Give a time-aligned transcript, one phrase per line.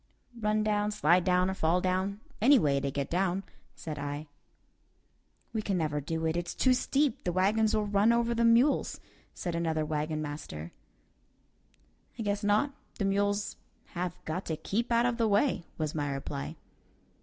[0.39, 3.43] "Run down, slide down, or fall down; any way to get down,"
[3.75, 4.29] said I.
[5.53, 8.99] "We can never do it; it's too steep; the wagons will run over the mules,"
[9.35, 10.71] said another wagon master.
[12.17, 13.57] "I guess not; the mules
[13.89, 16.55] have got to keep out of the way," was my reply.